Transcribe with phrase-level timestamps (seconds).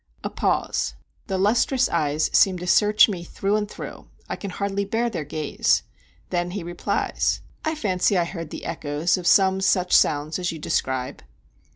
[0.23, 0.95] A pause.
[1.27, 5.83] The lustrous eyes seem to search me through and through—I can hardly bear their gaze.
[6.31, 7.41] Then he replies.
[7.63, 11.21] "I fancy I heard the echoes of some such sounds as you describe."